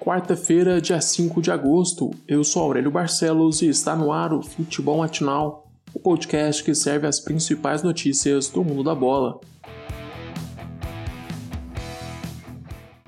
[0.00, 4.96] Quarta-feira, dia 5 de agosto, eu sou Aurélio Barcelos e está no ar o Futebol
[4.96, 9.38] Matinal, o podcast que serve as principais notícias do mundo da bola.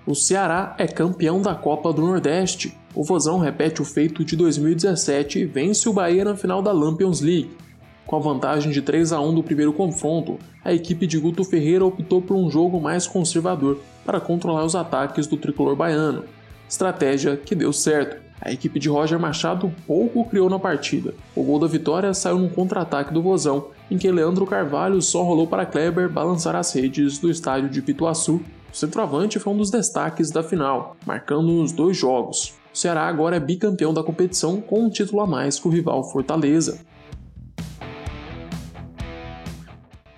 [0.06, 2.76] O Ceará é campeão da Copa do Nordeste.
[2.94, 7.22] O Vozão repete o feito de 2017 e vence o Bahia na final da Lampions
[7.22, 7.56] League.
[8.04, 11.86] Com a vantagem de 3 a 1 do primeiro confronto, a equipe de Guto Ferreira
[11.86, 16.24] optou por um jogo mais conservador para controlar os ataques do tricolor baiano.
[16.72, 18.16] Estratégia que deu certo.
[18.40, 21.12] A equipe de Roger Machado pouco criou na partida.
[21.36, 25.46] O gol da vitória saiu num contra-ataque do Vozão, em que Leandro Carvalho só rolou
[25.46, 28.40] para Kleber balançar as redes do estádio de Pituaçu.
[28.72, 32.54] O centroavante foi um dos destaques da final, marcando nos dois jogos.
[32.72, 36.10] O Ceará agora é bicampeão da competição com um título a mais que o rival
[36.10, 36.80] Fortaleza.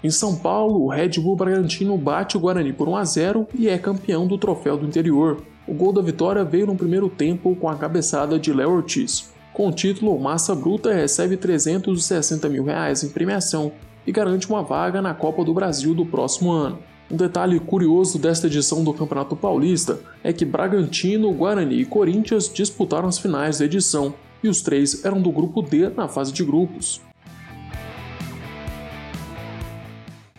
[0.04, 3.70] Em São Paulo, o Red Bull Bragantino bate o Guarani por 1 a 0 e
[3.70, 5.42] é campeão do Troféu do Interior.
[5.66, 9.32] O gol da vitória veio no primeiro tempo com a cabeçada de Léo Ortiz.
[9.55, 13.72] Com o título, Massa Bruta recebe 360 mil reais em premiação
[14.06, 16.80] e garante uma vaga na Copa do Brasil do próximo ano.
[17.10, 23.08] Um detalhe curioso desta edição do Campeonato Paulista é que Bragantino, Guarani e Corinthians disputaram
[23.08, 27.00] as finais da edição, e os três eram do grupo D na fase de grupos.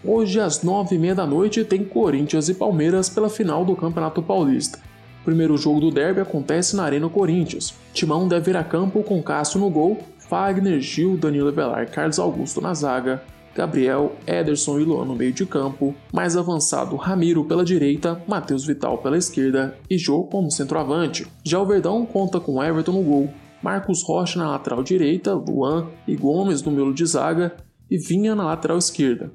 [0.07, 4.21] Hoje, às nove e meia da noite, tem Corinthians e Palmeiras pela final do Campeonato
[4.21, 4.77] Paulista.
[5.21, 7.73] O primeiro jogo do derby acontece na Arena Corinthians.
[7.91, 12.61] Timão deve ir a campo com Cássio no gol, Fagner, Gil, Danilo Velar, Carlos Augusto
[12.61, 13.23] na zaga,
[13.55, 18.99] Gabriel, Ederson e Luan no meio de campo, mais avançado Ramiro pela direita, Matheus Vital
[18.99, 21.25] pela esquerda e Jô como centroavante.
[21.43, 26.15] Já o Verdão conta com Everton no gol, Marcos Rocha na lateral direita, Luan e
[26.15, 27.55] Gomes no meio de zaga
[27.89, 29.31] e Vinha na lateral esquerda.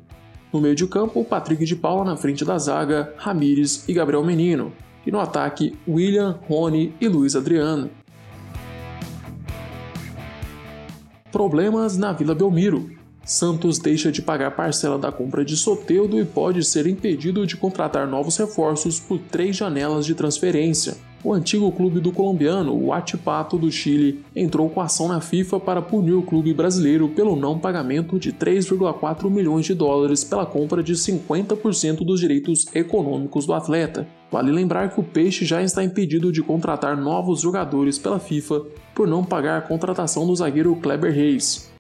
[0.53, 4.73] No meio de campo, Patrick de Paula na frente da zaga, Ramires e Gabriel Menino.
[5.07, 7.91] E no ataque, William, Rony e Luiz Adriano.
[11.31, 12.91] Problemas na Vila Belmiro.
[13.25, 18.09] Santos deixa de pagar parcela da compra de Soteudo e pode ser impedido de contratar
[18.09, 23.71] novos reforços por três janelas de transferência o antigo clube do colombiano, o Atipato do
[23.71, 28.33] Chile, entrou com ação na FIFA para punir o clube brasileiro pelo não pagamento de
[28.33, 34.09] 3,4 milhões de dólares pela compra de 50% dos direitos econômicos do atleta.
[34.31, 38.63] Vale lembrar que o Peixe já está impedido de contratar novos jogadores pela FIFA
[38.95, 41.71] por não pagar a contratação do zagueiro Kleber Reis.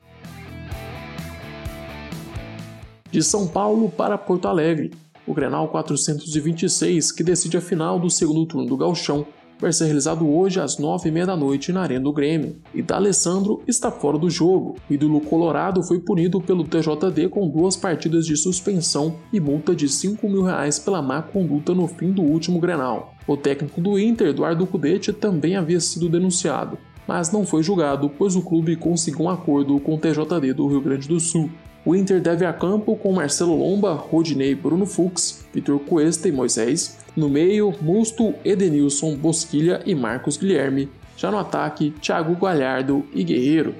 [3.10, 4.92] De São Paulo para Porto Alegre,
[5.30, 9.24] o Grenal 426, que decide a final do segundo turno do Galchão,
[9.60, 12.56] vai ser realizado hoje às 9h30 da noite na Arena do Grêmio.
[12.74, 14.74] E D'Alessandro está fora do jogo.
[14.90, 20.28] Ídolo colorado foi punido pelo TJD com duas partidas de suspensão e multa de 5
[20.28, 23.14] mil reais pela má conduta no fim do último Grenal.
[23.24, 26.76] O técnico do Inter, Eduardo Cudete, também havia sido denunciado,
[27.06, 30.80] mas não foi julgado, pois o clube conseguiu um acordo com o TJD do Rio
[30.80, 31.48] Grande do Sul.
[31.84, 36.98] O Inter deve a campo com Marcelo Lomba, Rodinei, Bruno Fux, Vitor Cuesta e Moisés.
[37.16, 40.90] No meio, Musto, Edenilson, Bosquilha e Marcos Guilherme.
[41.16, 43.74] Já no ataque, Thiago Galhardo e Guerreiro.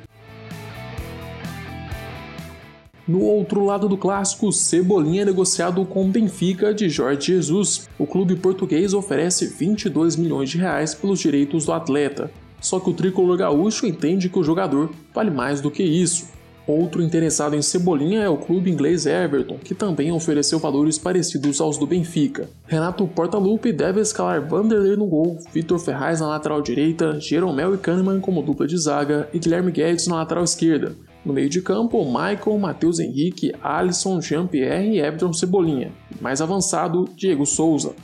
[3.06, 7.88] No outro lado do clássico, Cebolinha é negociado com Benfica de Jorge Jesus.
[7.99, 12.31] O clube português oferece 22 milhões de reais pelos direitos do atleta.
[12.61, 16.28] Só que o tricolor gaúcho entende que o jogador vale mais do que isso.
[16.70, 21.76] Outro interessado em Cebolinha é o clube inglês Everton, que também ofereceu valores parecidos aos
[21.76, 22.48] do Benfica.
[22.64, 28.20] Renato Portaluppi deve escalar Vanderlei no gol, Vitor Ferraz na lateral direita, Jeromel e Kahneman
[28.20, 30.94] como dupla de zaga e Guilherme Guedes na lateral esquerda.
[31.25, 35.91] No meio de campo, Michael, Matheus Henrique, Alisson, Jean-Pierre e Everton Cebolinha.
[36.20, 37.97] Mais avançado, Diego Souza.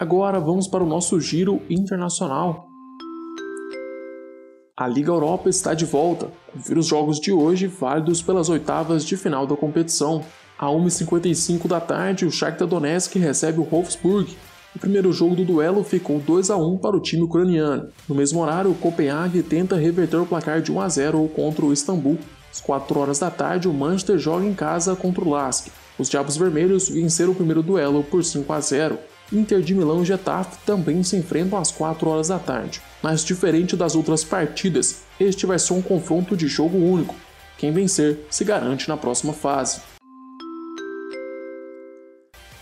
[0.00, 2.71] Agora vamos para o nosso giro internacional.
[4.74, 6.28] A Liga Europa está de volta.
[6.50, 10.24] Confira os jogos de hoje, válidos pelas oitavas de final da competição.
[10.58, 14.34] A 1h55 da tarde, o Shakhtar Donetsk recebe o Wolfsburg.
[14.74, 17.88] O primeiro jogo do duelo ficou 2 a 1 para o time ucraniano.
[18.08, 21.72] No mesmo horário, o Copenhague tenta reverter o placar de 1 a 0 contra o
[21.72, 22.18] Istambul.
[22.50, 25.66] Às 4 horas da tarde, o Manchester joga em casa contra o Lask.
[25.98, 28.98] Os Diabos Vermelhos venceram o primeiro duelo por 5 a 0.
[29.30, 32.80] Inter de Milão e Getafe também se enfrentam às 4 horas da tarde.
[33.02, 37.14] Mas diferente das outras partidas, este vai ser um confronto de jogo único.
[37.58, 39.80] Quem vencer se garante na próxima fase.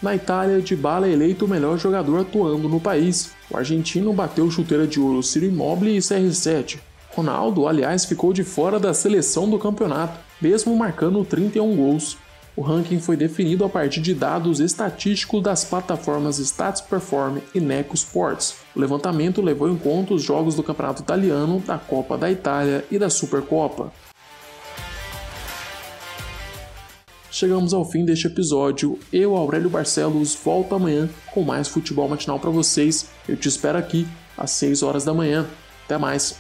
[0.02, 3.32] Na Itália, Dybala é eleito o melhor jogador atuando no país.
[3.50, 6.78] O argentino bateu chuteira de ouro Ciro Immobile e CR7.
[7.10, 12.16] Ronaldo, aliás, ficou de fora da seleção do campeonato, mesmo marcando 31 gols.
[12.56, 17.94] O ranking foi definido a partir de dados estatísticos das plataformas Stats Perform e Neco
[17.94, 18.56] Sports.
[18.74, 22.98] O levantamento levou em conta os jogos do Campeonato Italiano, da Copa da Itália e
[22.98, 23.92] da Supercopa.
[27.30, 28.98] Chegamos ao fim deste episódio.
[29.12, 33.08] Eu, Aurélio Barcelos, volto amanhã com mais futebol matinal para vocês.
[33.28, 34.06] Eu te espero aqui
[34.36, 35.46] às 6 horas da manhã.
[35.84, 36.36] Até mais.